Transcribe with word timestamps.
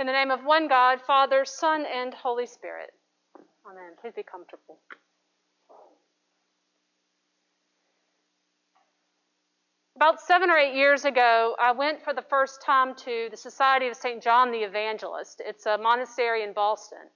In 0.00 0.06
the 0.06 0.12
name 0.12 0.30
of 0.30 0.46
one 0.46 0.66
God, 0.66 1.02
Father, 1.06 1.44
Son, 1.44 1.84
and 1.84 2.14
Holy 2.14 2.46
Spirit. 2.46 2.94
Amen. 3.66 3.92
Please 4.00 4.14
be 4.16 4.22
comfortable. 4.22 4.78
About 9.96 10.22
seven 10.22 10.48
or 10.48 10.56
eight 10.56 10.74
years 10.74 11.04
ago, 11.04 11.54
I 11.60 11.72
went 11.72 12.02
for 12.02 12.14
the 12.14 12.22
first 12.22 12.62
time 12.62 12.94
to 12.94 13.28
the 13.30 13.36
Society 13.36 13.88
of 13.88 13.94
St. 13.94 14.22
John 14.22 14.50
the 14.50 14.60
Evangelist. 14.60 15.42
It's 15.44 15.66
a 15.66 15.76
monastery 15.76 16.44
in 16.44 16.54
Boston. 16.54 17.10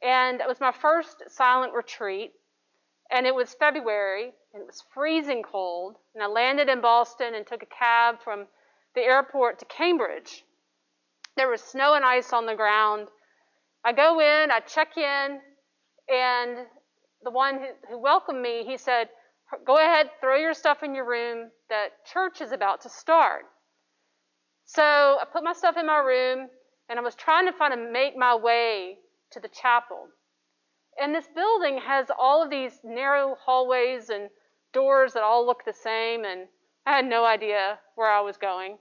And 0.00 0.40
it 0.40 0.46
was 0.46 0.60
my 0.60 0.70
first 0.70 1.24
silent 1.26 1.74
retreat. 1.74 2.34
And 3.10 3.26
it 3.26 3.34
was 3.34 3.52
February, 3.54 4.32
and 4.54 4.62
it 4.62 4.66
was 4.66 4.84
freezing 4.94 5.42
cold. 5.42 5.96
And 6.14 6.22
I 6.22 6.28
landed 6.28 6.68
in 6.68 6.80
Boston 6.80 7.34
and 7.34 7.44
took 7.44 7.64
a 7.64 7.66
cab 7.66 8.22
from 8.22 8.46
the 8.94 9.00
airport 9.00 9.58
to 9.58 9.64
Cambridge. 9.64 10.44
There 11.36 11.48
was 11.48 11.60
snow 11.60 11.94
and 11.94 12.04
ice 12.04 12.32
on 12.32 12.46
the 12.46 12.54
ground. 12.54 13.08
I 13.84 13.92
go 13.92 14.20
in, 14.20 14.50
I 14.50 14.60
check 14.60 14.96
in, 14.96 15.40
and 16.08 16.66
the 17.22 17.30
one 17.30 17.60
who, 17.88 17.98
welcomed 17.98 18.40
me, 18.40 18.64
he 18.64 18.76
said, 18.76 19.08
Go 19.64 19.76
ahead, 19.76 20.10
throw 20.20 20.36
your 20.36 20.54
stuff 20.54 20.82
in 20.82 20.94
your 20.94 21.08
room. 21.08 21.50
That 21.68 22.04
church 22.04 22.40
is 22.40 22.52
about 22.52 22.80
to 22.82 22.88
start. 22.88 23.44
So 24.64 24.82
I 24.82 25.24
put 25.32 25.44
my 25.44 25.52
stuff 25.52 25.76
in 25.76 25.86
my 25.86 25.98
room, 25.98 26.48
and 26.88 26.98
I 26.98 27.02
was 27.02 27.14
trying 27.14 27.46
to 27.46 27.52
find 27.52 27.72
to 27.72 27.92
make 27.92 28.16
my 28.16 28.34
way 28.34 28.96
to 29.32 29.40
the 29.40 29.48
chapel. 29.48 30.08
And 31.00 31.14
this 31.14 31.28
building 31.34 31.78
has 31.78 32.06
all 32.18 32.42
of 32.42 32.50
these 32.50 32.80
narrow 32.82 33.36
hallways 33.44 34.08
and 34.08 34.30
doors 34.72 35.12
that 35.12 35.22
all 35.22 35.46
look 35.46 35.64
the 35.64 35.72
same, 35.72 36.24
and 36.24 36.48
I 36.86 36.96
had 36.96 37.04
no 37.04 37.24
idea 37.24 37.78
where 37.94 38.10
I 38.10 38.20
was 38.20 38.36
going. 38.36 38.78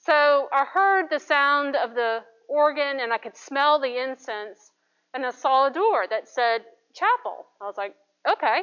So 0.00 0.48
I 0.52 0.64
heard 0.64 1.10
the 1.10 1.20
sound 1.20 1.76
of 1.76 1.94
the 1.94 2.20
organ, 2.48 3.00
and 3.00 3.12
I 3.12 3.18
could 3.18 3.36
smell 3.36 3.78
the 3.78 4.02
incense, 4.02 4.72
and 5.14 5.24
I 5.24 5.30
saw 5.30 5.66
a 5.66 5.70
door 5.70 6.06
that 6.08 6.28
said 6.28 6.62
chapel. 6.94 7.46
I 7.60 7.66
was 7.66 7.76
like, 7.76 7.94
okay. 8.30 8.62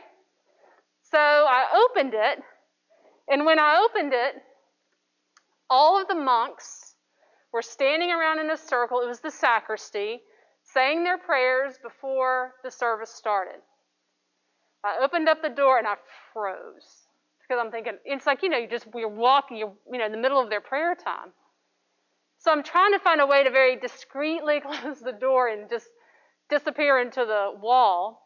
So 1.03 1.19
I 1.19 1.85
opened 1.85 2.13
it, 2.15 2.39
and 3.29 3.45
when 3.45 3.59
I 3.59 3.87
opened 3.87 4.13
it, 4.13 4.35
all 5.69 6.01
of 6.01 6.07
the 6.07 6.15
monks 6.15 6.95
were 7.53 7.61
standing 7.61 8.11
around 8.11 8.39
in 8.39 8.49
a 8.49 8.57
circle. 8.57 9.01
It 9.01 9.07
was 9.07 9.19
the 9.19 9.31
sacristy, 9.31 10.21
saying 10.63 11.03
their 11.03 11.17
prayers 11.17 11.75
before 11.81 12.55
the 12.63 12.71
service 12.71 13.11
started. 13.11 13.61
I 14.83 14.97
opened 15.03 15.29
up 15.29 15.41
the 15.41 15.49
door 15.49 15.77
and 15.77 15.87
I 15.87 15.95
froze 16.33 17.06
because 17.47 17.61
I'm 17.63 17.71
thinking 17.71 17.93
it's 18.05 18.25
like 18.25 18.43
you 18.43 18.49
know 18.49 18.57
you 18.57 18.67
just 18.67 18.87
you're 18.95 19.07
walking 19.07 19.57
you're 19.57 19.73
you 19.91 19.99
know 19.99 20.05
in 20.05 20.11
the 20.11 20.17
middle 20.17 20.41
of 20.41 20.49
their 20.49 20.61
prayer 20.61 20.95
time. 20.95 21.31
So 22.39 22.51
I'm 22.51 22.63
trying 22.63 22.93
to 22.93 22.99
find 22.99 23.19
a 23.19 23.25
way 23.25 23.43
to 23.43 23.49
very 23.49 23.75
discreetly 23.77 24.59
close 24.65 24.99
the 24.99 25.11
door 25.11 25.47
and 25.47 25.69
just 25.69 25.87
disappear 26.49 26.99
into 26.99 27.25
the 27.25 27.51
wall. 27.59 28.23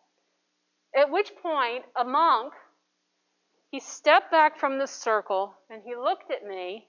At 0.96 1.10
which 1.10 1.32
point 1.42 1.86
a 1.96 2.04
monk 2.04 2.54
he 3.72 3.80
stepped 3.80 4.32
back 4.32 4.60
from 4.60 4.78
the 4.78 4.88
circle 4.88 5.56
and 5.70 5.82
he 5.86 5.96
looked 5.96 6.30
at 6.30 6.46
me 6.46 6.88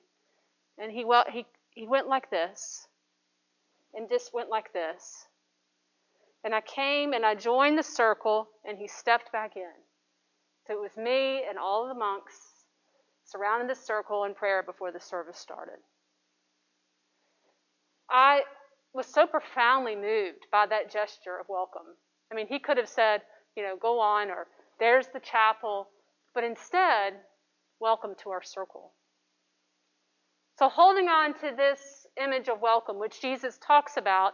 and 0.78 0.90
he, 0.90 1.04
well, 1.04 1.24
he, 1.30 1.46
he 1.70 1.86
went 1.86 2.08
like 2.08 2.28
this 2.28 2.88
and 3.94 4.08
just 4.08 4.34
went 4.34 4.50
like 4.50 4.72
this. 4.72 5.26
And 6.42 6.52
I 6.52 6.60
came 6.60 7.12
and 7.12 7.24
I 7.24 7.36
joined 7.36 7.78
the 7.78 7.84
circle 7.84 8.48
and 8.64 8.76
he 8.76 8.88
stepped 8.88 9.30
back 9.30 9.56
in. 9.56 9.70
So 10.66 10.74
it 10.74 10.80
was 10.80 10.96
me 10.96 11.42
and 11.48 11.58
all 11.58 11.82
of 11.82 11.88
the 11.88 11.98
monks 11.98 12.34
surrounding 13.24 13.68
the 13.68 13.74
circle 13.74 14.24
in 14.24 14.34
prayer 14.34 14.62
before 14.62 14.92
the 14.92 15.00
service 15.00 15.38
started. 15.38 15.78
I 18.10 18.42
was 18.92 19.06
so 19.06 19.26
profoundly 19.26 19.96
moved 19.96 20.46
by 20.52 20.66
that 20.66 20.90
gesture 20.92 21.38
of 21.40 21.46
welcome. 21.48 21.96
I 22.30 22.34
mean, 22.34 22.46
he 22.46 22.58
could 22.58 22.76
have 22.76 22.88
said, 22.88 23.22
you 23.56 23.62
know, 23.62 23.76
go 23.80 23.98
on, 24.00 24.30
or 24.30 24.46
there's 24.78 25.08
the 25.08 25.20
chapel, 25.20 25.88
but 26.34 26.44
instead, 26.44 27.14
welcome 27.80 28.14
to 28.22 28.30
our 28.30 28.42
circle. 28.42 28.92
So, 30.58 30.68
holding 30.68 31.08
on 31.08 31.34
to 31.40 31.52
this 31.56 32.06
image 32.22 32.48
of 32.48 32.60
welcome, 32.60 32.98
which 32.98 33.20
Jesus 33.20 33.58
talks 33.66 33.96
about, 33.96 34.32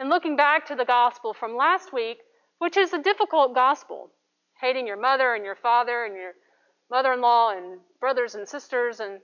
and 0.00 0.10
looking 0.10 0.36
back 0.36 0.66
to 0.66 0.74
the 0.74 0.84
gospel 0.84 1.32
from 1.32 1.56
last 1.56 1.92
week, 1.92 2.18
which 2.58 2.76
is 2.76 2.92
a 2.92 3.02
difficult 3.02 3.54
gospel 3.54 4.10
hating 4.60 4.86
your 4.86 5.00
mother 5.00 5.34
and 5.34 5.44
your 5.44 5.56
father 5.56 6.04
and 6.04 6.14
your 6.14 6.32
mother 6.90 7.12
in 7.12 7.20
law 7.20 7.50
and 7.50 7.80
brothers 8.00 8.34
and 8.34 8.48
sisters. 8.48 9.00
And 9.00 9.20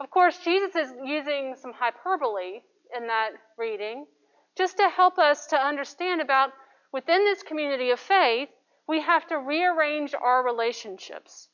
of 0.00 0.10
course, 0.10 0.38
Jesus 0.44 0.74
is 0.76 0.92
using 1.04 1.54
some 1.60 1.72
hyperbole 1.72 2.60
in 2.96 3.06
that 3.06 3.30
reading 3.58 4.06
just 4.56 4.76
to 4.76 4.88
help 4.88 5.18
us 5.18 5.46
to 5.46 5.56
understand 5.56 6.20
about 6.20 6.50
within 6.92 7.24
this 7.24 7.42
community 7.42 7.90
of 7.90 8.00
faith, 8.00 8.50
we 8.86 9.00
have 9.00 9.26
to 9.28 9.38
rearrange 9.38 10.14
our 10.14 10.44
relationships. 10.44 11.48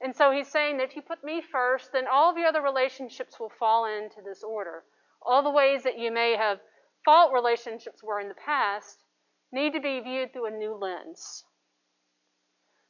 And 0.00 0.14
so 0.14 0.30
he's 0.30 0.48
saying 0.48 0.78
that 0.78 0.88
if 0.88 0.96
you 0.96 1.02
put 1.02 1.22
me 1.24 1.42
first, 1.42 1.92
then 1.92 2.06
all 2.10 2.36
your 2.36 2.46
other 2.46 2.62
relationships 2.62 3.38
will 3.38 3.52
fall 3.58 3.84
into 3.86 4.20
this 4.24 4.42
order. 4.42 4.84
All 5.22 5.42
the 5.42 5.50
ways 5.50 5.82
that 5.82 5.98
you 5.98 6.10
may 6.12 6.36
have 6.36 6.60
thought 7.04 7.32
relationships 7.32 8.02
were 8.02 8.20
in 8.20 8.28
the 8.28 8.34
past 8.34 9.04
need 9.52 9.72
to 9.72 9.80
be 9.80 10.00
viewed 10.00 10.32
through 10.32 10.46
a 10.46 10.50
new 10.50 10.74
lens. 10.74 11.44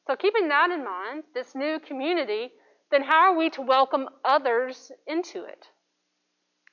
So, 0.06 0.16
keeping 0.16 0.48
that 0.48 0.70
in 0.70 0.84
mind, 0.84 1.24
this 1.34 1.54
new 1.54 1.78
community, 1.78 2.50
then 2.90 3.02
how 3.02 3.32
are 3.32 3.36
we 3.36 3.50
to 3.50 3.62
welcome 3.62 4.08
others 4.24 4.90
into 5.06 5.44
it? 5.44 5.66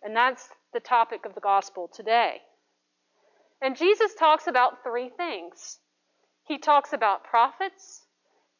And 0.02 0.16
that's 0.16 0.48
the 0.74 0.80
topic 0.80 1.26
of 1.26 1.36
the 1.36 1.42
gospel 1.42 1.90
today. 1.94 2.42
And 3.62 3.76
Jesus 3.76 4.14
talks 4.16 4.48
about 4.48 4.84
three 4.84 5.10
things 5.10 5.80
he 6.46 6.60
talks 6.60 6.94
about 6.94 7.24
prophets, 7.24 8.06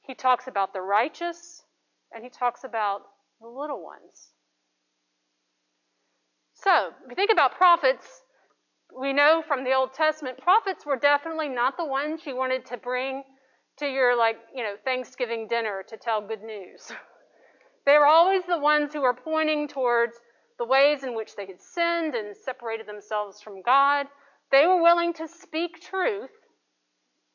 he 0.02 0.16
talks 0.16 0.48
about 0.48 0.74
the 0.74 0.82
righteous, 0.82 1.64
and 2.12 2.24
he 2.24 2.30
talks 2.30 2.64
about 2.64 3.02
the 3.40 3.48
little 3.48 3.84
ones. 3.84 4.32
So, 6.56 6.90
if 7.04 7.10
you 7.10 7.16
think 7.16 7.32
about 7.32 7.58
prophets, 7.58 8.24
we 9.00 9.14
know 9.14 9.44
from 9.48 9.64
the 9.64 9.74
Old 9.74 9.94
Testament, 9.94 10.38
prophets 10.38 10.86
were 10.86 10.96
definitely 10.96 11.50
not 11.50 11.78
the 11.78 11.86
ones 11.86 12.26
you 12.26 12.36
wanted 12.36 12.66
to 12.68 12.78
bring 12.78 13.24
to 13.78 13.88
your, 13.88 14.18
like, 14.18 14.38
you 14.54 14.64
know, 14.64 14.76
Thanksgiving 14.84 15.48
dinner 15.48 15.84
to 15.90 15.98
tell 15.98 16.22
good 16.26 16.44
news. 16.44 16.92
They 17.86 18.00
were 18.00 18.08
always 18.08 18.44
the 18.46 18.58
ones 18.58 18.94
who 18.94 19.02
were 19.02 19.14
pointing 19.14 19.68
towards 19.68 20.18
the 20.58 20.66
ways 20.66 21.04
in 21.04 21.16
which 21.16 21.36
they 21.36 21.46
had 21.46 21.62
sinned 21.62 22.16
and 22.16 22.36
separated 22.36 22.88
themselves 22.88 23.42
from 23.42 23.62
God. 23.62 24.08
They 24.52 24.66
were 24.66 24.82
willing 24.82 25.14
to 25.14 25.28
speak 25.28 25.82
truth, 25.82 26.32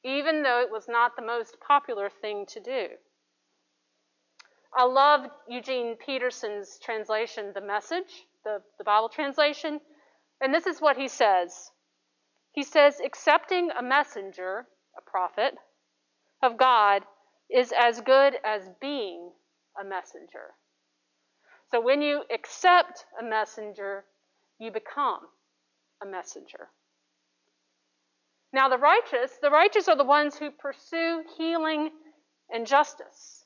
even 0.02 0.42
though 0.42 0.60
it 0.60 0.72
was 0.72 0.88
not 0.88 1.14
the 1.14 1.24
most 1.24 1.58
popular 1.60 2.10
thing 2.20 2.46
to 2.46 2.60
do. 2.60 2.88
I 4.74 4.84
love 4.84 5.26
Eugene 5.48 5.96
Peterson's 5.96 6.78
translation, 6.82 7.52
The 7.54 7.60
Message, 7.60 8.26
the, 8.44 8.60
the 8.78 8.84
Bible 8.84 9.08
translation. 9.08 9.80
And 10.40 10.54
this 10.54 10.66
is 10.66 10.80
what 10.80 10.96
he 10.96 11.08
says 11.08 11.70
He 12.52 12.62
says, 12.62 13.00
accepting 13.04 13.70
a 13.70 13.82
messenger, 13.82 14.66
a 14.96 15.10
prophet, 15.10 15.54
of 16.42 16.56
God 16.56 17.02
is 17.50 17.72
as 17.78 18.00
good 18.00 18.34
as 18.44 18.68
being 18.80 19.32
a 19.80 19.84
messenger. 19.84 20.54
So 21.70 21.80
when 21.80 22.02
you 22.02 22.22
accept 22.32 23.04
a 23.20 23.24
messenger, 23.24 24.04
you 24.58 24.72
become 24.72 25.20
a 26.02 26.06
messenger. 26.06 26.68
Now, 28.52 28.68
the 28.68 28.78
righteous, 28.78 29.38
the 29.40 29.50
righteous 29.50 29.88
are 29.88 29.96
the 29.96 30.04
ones 30.04 30.36
who 30.36 30.50
pursue 30.50 31.22
healing 31.36 31.90
and 32.52 32.66
justice, 32.66 33.44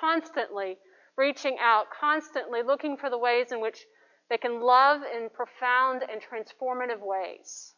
constantly 0.00 0.76
reaching 1.16 1.56
out, 1.60 1.86
constantly 2.00 2.62
looking 2.62 2.96
for 2.96 3.10
the 3.10 3.18
ways 3.18 3.52
in 3.52 3.60
which 3.60 3.84
they 4.32 4.38
can 4.38 4.62
love 4.62 5.02
in 5.02 5.28
profound 5.28 6.02
and 6.10 6.18
transformative 6.22 7.00
ways. 7.00 7.74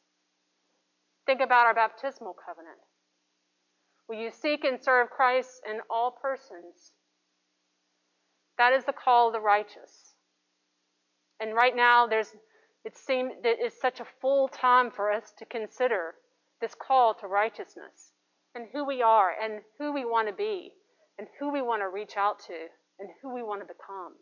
Think 1.27 1.41
about 1.41 1.67
our 1.67 1.75
baptismal 1.75 2.37
covenant. 2.47 2.79
Will 4.09 4.21
you 4.21 4.31
seek 4.31 4.63
and 4.63 4.79
serve 4.81 5.11
Christ 5.11 5.63
in 5.69 5.81
all 5.91 6.13
persons? 6.13 6.93
That 8.57 8.73
is 8.73 8.85
the 8.85 8.93
call 8.93 9.27
of 9.27 9.33
the 9.33 9.41
righteous. 9.41 10.15
And 11.41 11.57
right 11.57 11.75
now, 11.75 12.07
there's 12.07 12.33
it 12.85 12.97
seems 12.97 13.33
that 13.43 13.57
it's 13.59 13.81
such 13.81 13.99
a 13.99 14.07
full 14.21 14.47
time 14.47 14.93
for 14.93 15.11
us 15.11 15.33
to 15.39 15.45
consider 15.47 16.15
this 16.61 16.77
call 16.77 17.15
to 17.15 17.27
righteousness 17.27 18.13
and 18.55 18.69
who 18.73 18.87
we 18.87 19.03
are 19.03 19.33
and 19.43 19.63
who 19.81 19.93
we 19.93 20.05
want 20.05 20.29
to 20.29 20.35
be 20.35 20.71
and 21.19 21.27
who 21.41 21.51
we 21.51 21.63
want 21.63 21.83
to 21.83 21.89
reach 21.89 22.17
out 22.17 22.39
to 22.47 22.69
and 23.01 23.09
who 23.21 23.35
we 23.35 23.43
want 23.43 23.61
to 23.61 23.67
become. 23.67 24.13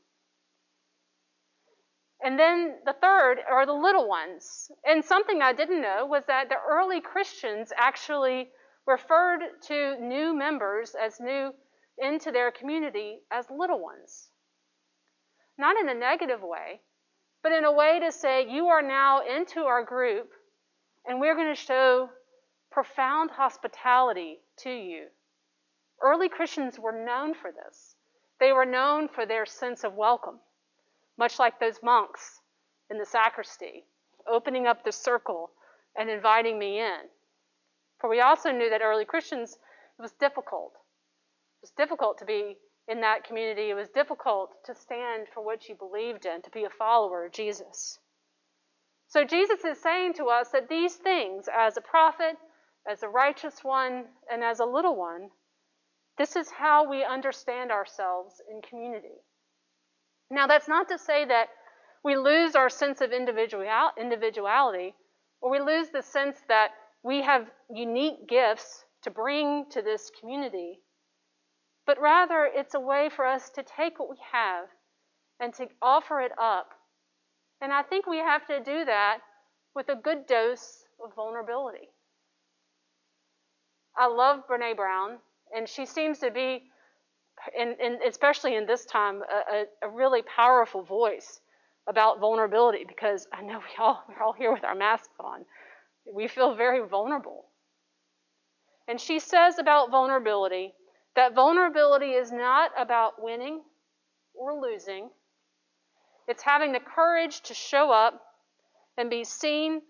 And 2.24 2.38
then 2.38 2.76
the 2.84 2.92
third 2.92 3.38
are 3.50 3.66
the 3.66 3.72
little 3.72 4.08
ones. 4.08 4.70
And 4.84 5.04
something 5.04 5.42
I 5.42 5.52
didn't 5.52 5.82
know 5.82 6.06
was 6.06 6.24
that 6.26 6.48
the 6.48 6.56
early 6.68 7.00
Christians 7.00 7.72
actually 7.76 8.50
referred 8.86 9.40
to 9.68 9.96
new 10.00 10.34
members 10.34 10.94
as 10.94 11.20
new 11.20 11.52
into 11.98 12.30
their 12.30 12.50
community 12.50 13.20
as 13.30 13.46
little 13.50 13.80
ones. 13.80 14.30
Not 15.58 15.76
in 15.76 15.88
a 15.88 15.94
negative 15.94 16.42
way, 16.42 16.80
but 17.42 17.52
in 17.52 17.64
a 17.64 17.72
way 17.72 18.00
to 18.00 18.12
say, 18.12 18.48
you 18.48 18.68
are 18.68 18.82
now 18.82 19.20
into 19.20 19.60
our 19.60 19.84
group, 19.84 20.30
and 21.06 21.20
we're 21.20 21.34
going 21.34 21.54
to 21.54 21.60
show 21.60 22.08
profound 22.70 23.30
hospitality 23.30 24.38
to 24.58 24.70
you. 24.70 25.06
Early 26.00 26.28
Christians 26.28 26.78
were 26.78 27.04
known 27.04 27.34
for 27.34 27.52
this. 27.52 27.96
They 28.40 28.52
were 28.52 28.64
known 28.64 29.08
for 29.08 29.26
their 29.26 29.44
sense 29.44 29.84
of 29.84 29.94
welcome, 29.94 30.40
much 31.22 31.38
like 31.38 31.60
those 31.60 31.78
monks 31.84 32.40
in 32.90 32.98
the 32.98 33.06
sacristy, 33.06 33.84
opening 34.28 34.66
up 34.66 34.84
the 34.84 34.90
circle 34.90 35.52
and 35.96 36.10
inviting 36.10 36.58
me 36.58 36.80
in. 36.80 37.02
For 38.00 38.10
we 38.10 38.20
also 38.20 38.50
knew 38.50 38.68
that 38.70 38.82
early 38.82 39.04
Christians, 39.04 39.52
it 39.52 40.02
was 40.02 40.10
difficult. 40.18 40.72
It 40.74 41.62
was 41.62 41.70
difficult 41.76 42.18
to 42.18 42.24
be 42.24 42.56
in 42.88 43.02
that 43.02 43.22
community. 43.22 43.70
It 43.70 43.74
was 43.74 43.88
difficult 43.90 44.50
to 44.66 44.74
stand 44.74 45.28
for 45.32 45.44
what 45.44 45.68
you 45.68 45.76
believed 45.76 46.26
in, 46.26 46.42
to 46.42 46.50
be 46.50 46.64
a 46.64 46.70
follower 46.70 47.26
of 47.26 47.32
Jesus. 47.32 48.00
So 49.06 49.24
Jesus 49.24 49.64
is 49.64 49.80
saying 49.80 50.14
to 50.14 50.24
us 50.24 50.48
that 50.48 50.68
these 50.68 50.96
things, 50.96 51.44
as 51.56 51.76
a 51.76 51.80
prophet, 51.80 52.36
as 52.90 53.04
a 53.04 53.08
righteous 53.08 53.62
one, 53.62 54.06
and 54.28 54.42
as 54.42 54.58
a 54.58 54.64
little 54.64 54.96
one, 54.96 55.30
this 56.18 56.34
is 56.34 56.50
how 56.50 56.90
we 56.90 57.04
understand 57.04 57.70
ourselves 57.70 58.42
in 58.50 58.60
community. 58.60 59.22
Now, 60.32 60.46
that's 60.46 60.66
not 60.66 60.88
to 60.88 60.98
say 60.98 61.26
that 61.26 61.48
we 62.02 62.16
lose 62.16 62.56
our 62.56 62.70
sense 62.70 63.02
of 63.02 63.12
individuality 63.12 64.94
or 65.42 65.50
we 65.50 65.60
lose 65.60 65.90
the 65.90 66.00
sense 66.02 66.38
that 66.48 66.70
we 67.02 67.20
have 67.20 67.50
unique 67.68 68.26
gifts 68.26 68.84
to 69.02 69.10
bring 69.10 69.66
to 69.72 69.82
this 69.82 70.10
community, 70.18 70.80
but 71.86 72.00
rather 72.00 72.48
it's 72.50 72.74
a 72.74 72.80
way 72.80 73.10
for 73.14 73.26
us 73.26 73.50
to 73.50 73.62
take 73.62 73.98
what 73.98 74.08
we 74.08 74.16
have 74.32 74.68
and 75.38 75.52
to 75.54 75.68
offer 75.82 76.22
it 76.22 76.32
up. 76.40 76.70
And 77.60 77.70
I 77.70 77.82
think 77.82 78.06
we 78.06 78.18
have 78.18 78.46
to 78.46 78.58
do 78.60 78.86
that 78.86 79.18
with 79.74 79.90
a 79.90 79.96
good 79.96 80.26
dose 80.26 80.84
of 81.04 81.14
vulnerability. 81.14 81.90
I 83.98 84.06
love 84.06 84.46
Brene 84.48 84.76
Brown, 84.76 85.18
and 85.54 85.68
she 85.68 85.84
seems 85.84 86.20
to 86.20 86.30
be, 86.30 86.62
in, 87.58 87.74
in, 87.80 87.98
especially 88.06 88.54
in 88.54 88.66
this 88.66 88.84
time, 88.84 89.22
a, 89.22 89.64
a, 89.84 89.88
really 89.90 90.22
powerful 90.22 90.82
voice 90.82 91.40
about 91.88 92.20
vulnerability 92.20 92.84
because 92.86 93.26
I 93.32 93.42
know 93.42 93.58
we 93.58 93.84
all, 93.84 94.04
we're 94.08 94.22
all 94.22 94.32
here 94.32 94.52
with 94.52 94.64
our 94.64 94.74
masks 94.74 95.14
on. 95.18 95.44
We 96.12 96.28
feel 96.28 96.54
very 96.54 96.86
vulnerable. 96.86 97.46
And 98.88 99.00
she 99.00 99.18
says 99.18 99.58
about 99.58 99.90
vulnerability 99.90 100.74
that 101.14 101.34
vulnerability 101.34 102.12
is 102.12 102.32
not 102.32 102.70
about 102.78 103.22
winning 103.22 103.60
or 104.34 104.58
losing, 104.58 105.10
it's 106.26 106.42
having 106.42 106.72
the 106.72 106.80
courage 106.80 107.42
to 107.42 107.54
show 107.54 107.90
up 107.90 108.20
and 108.96 109.10
be 109.10 109.24
seen 109.24 109.82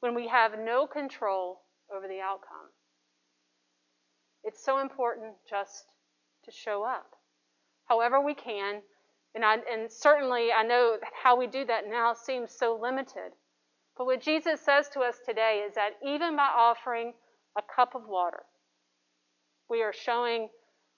when 0.00 0.14
we 0.14 0.28
have 0.28 0.58
no 0.58 0.86
control 0.86 1.62
over 1.94 2.06
the 2.06 2.20
outcome. 2.20 2.68
It's 4.44 4.62
so 4.62 4.78
important 4.78 5.34
just 5.48 5.86
to 6.46 6.52
show 6.52 6.82
up, 6.84 7.14
however 7.84 8.20
we 8.20 8.34
can. 8.34 8.80
And, 9.34 9.44
I, 9.44 9.56
and 9.70 9.92
certainly, 9.92 10.48
I 10.50 10.62
know 10.62 10.96
how 11.22 11.36
we 11.36 11.46
do 11.46 11.64
that 11.66 11.88
now 11.90 12.14
seems 12.14 12.50
so 12.50 12.78
limited. 12.80 13.32
But 13.96 14.06
what 14.06 14.22
Jesus 14.22 14.60
says 14.60 14.88
to 14.90 15.00
us 15.00 15.16
today 15.26 15.64
is 15.68 15.74
that 15.74 15.90
even 16.02 16.36
by 16.36 16.48
offering 16.56 17.12
a 17.58 17.62
cup 17.62 17.94
of 17.94 18.08
water, 18.08 18.44
we 19.68 19.82
are 19.82 19.92
showing 19.92 20.48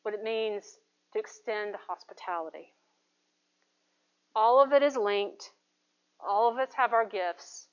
what 0.03 0.15
it 0.15 0.23
means 0.23 0.79
to 1.13 1.19
extend 1.19 1.75
hospitality. 1.89 2.73
All 4.35 4.63
of 4.63 4.73
it 4.73 4.83
is 4.83 4.97
linked, 4.97 5.51
all 6.21 6.51
of 6.51 6.59
us 6.59 6.71
have 6.77 6.93
our 6.93 7.07
gifts, 7.09 7.69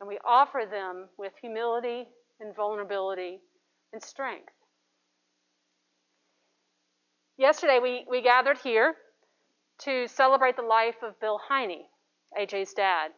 and 0.00 0.08
we 0.08 0.18
offer 0.26 0.62
them 0.68 1.08
with 1.18 1.32
humility 1.40 2.08
and 2.40 2.54
vulnerability 2.54 3.40
and 3.92 4.02
strength. 4.02 4.52
Yesterday, 7.40 7.78
we, 7.82 8.04
we 8.06 8.20
gathered 8.20 8.58
here 8.58 8.94
to 9.78 10.06
celebrate 10.08 10.56
the 10.56 10.62
life 10.62 10.96
of 11.02 11.18
Bill 11.20 11.40
Heine, 11.48 11.86
AJ's 12.38 12.74
dad. 12.74 13.12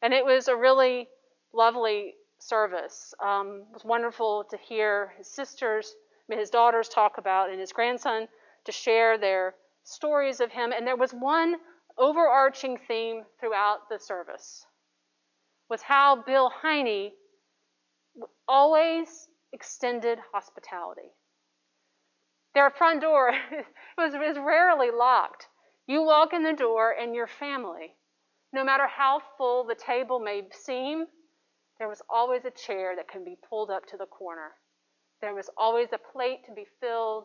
And 0.00 0.14
it 0.14 0.24
was 0.24 0.46
a 0.46 0.54
really 0.54 1.08
lovely 1.52 2.14
service. 2.38 3.12
Um, 3.20 3.64
it 3.68 3.74
was 3.74 3.84
wonderful 3.84 4.44
to 4.50 4.56
hear 4.56 5.14
his 5.18 5.26
sisters, 5.26 5.96
his 6.30 6.48
daughters 6.48 6.88
talk 6.88 7.18
about, 7.18 7.50
and 7.50 7.58
his 7.58 7.72
grandson 7.72 8.28
to 8.66 8.70
share 8.70 9.18
their 9.18 9.56
stories 9.82 10.38
of 10.38 10.52
him. 10.52 10.70
And 10.70 10.86
there 10.86 10.94
was 10.94 11.10
one 11.10 11.56
overarching 11.98 12.78
theme 12.86 13.24
throughout 13.40 13.88
the 13.90 13.98
service 13.98 14.64
was 15.68 15.82
how 15.82 16.22
Bill 16.22 16.52
Heine 16.62 17.10
always 18.46 19.26
extended 19.52 20.20
hospitality. 20.32 21.10
Their 22.56 22.70
front 22.70 23.02
door 23.02 23.32
was, 23.98 24.14
was 24.14 24.38
rarely 24.38 24.90
locked. 24.90 25.46
You 25.86 26.02
walk 26.02 26.32
in 26.32 26.42
the 26.42 26.54
door, 26.54 26.90
and 26.90 27.14
your 27.14 27.26
family, 27.26 27.94
no 28.50 28.64
matter 28.64 28.86
how 28.86 29.20
full 29.36 29.64
the 29.64 29.74
table 29.74 30.20
may 30.20 30.48
seem, 30.52 31.04
there 31.78 31.86
was 31.86 32.00
always 32.08 32.46
a 32.46 32.50
chair 32.50 32.96
that 32.96 33.08
can 33.08 33.24
be 33.24 33.36
pulled 33.46 33.70
up 33.70 33.84
to 33.88 33.98
the 33.98 34.06
corner. 34.06 34.52
There 35.20 35.34
was 35.34 35.50
always 35.58 35.88
a 35.92 35.98
plate 35.98 36.46
to 36.46 36.52
be 36.54 36.64
filled. 36.80 37.24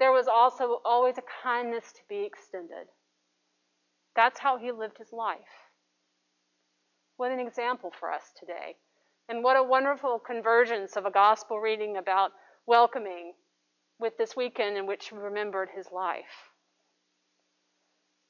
There 0.00 0.10
was 0.10 0.26
also 0.26 0.80
always 0.84 1.16
a 1.16 1.44
kindness 1.44 1.92
to 1.92 2.00
be 2.08 2.24
extended. 2.24 2.88
That's 4.16 4.40
how 4.40 4.58
he 4.58 4.72
lived 4.72 4.98
his 4.98 5.12
life. 5.12 5.70
What 7.18 7.30
an 7.30 7.38
example 7.38 7.92
for 8.00 8.12
us 8.12 8.32
today. 8.36 8.78
And 9.28 9.44
what 9.44 9.56
a 9.56 9.62
wonderful 9.62 10.18
convergence 10.18 10.96
of 10.96 11.06
a 11.06 11.12
gospel 11.12 11.60
reading 11.60 11.98
about 11.98 12.32
welcoming 12.66 13.34
with 14.00 14.16
this 14.16 14.34
weekend 14.34 14.76
in 14.76 14.86
which 14.86 15.12
we 15.12 15.18
remembered 15.18 15.68
his 15.74 15.86
life. 15.92 16.50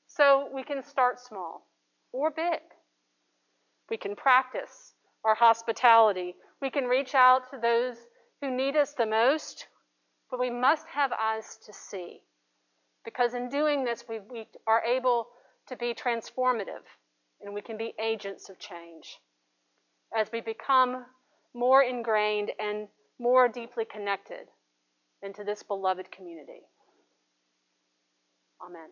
So 0.07 0.49
we 0.53 0.65
can 0.65 0.83
start 0.83 1.21
small 1.21 1.67
or 2.13 2.31
big. 2.31 2.61
We 3.89 3.97
can 3.97 4.17
practice 4.17 4.95
our 5.25 5.35
hospitality. 5.35 6.35
We 6.61 6.71
can 6.71 6.85
reach 6.85 7.15
out 7.15 7.51
to 7.51 7.59
those 7.59 7.97
who 8.41 8.51
need 8.51 8.77
us 8.77 8.95
the 8.95 9.07
most, 9.07 9.67
but 10.31 10.41
we 10.41 10.51
must 10.51 10.87
have 10.89 11.13
eyes 11.13 11.59
to 11.67 11.73
see. 11.73 12.21
Because 13.05 13.35
in 13.35 13.49
doing 13.49 13.85
this, 13.85 14.05
we, 14.09 14.19
we 14.31 14.47
are 14.67 14.83
able 14.85 15.29
to 15.69 15.77
be 15.77 15.95
transformative 15.95 16.85
and 17.41 17.55
we 17.55 17.63
can 17.63 17.77
be 17.77 17.95
agents 18.03 18.49
of 18.49 18.59
change 18.59 19.19
as 20.17 20.29
we 20.33 20.41
become 20.41 21.05
more 21.55 21.83
ingrained 21.83 22.51
and 22.59 22.89
more 23.19 23.49
deeply 23.49 23.85
connected 23.85 24.49
into 25.23 25.45
this 25.45 25.63
beloved 25.63 26.11
community. 26.11 26.63
Amen. 28.65 28.91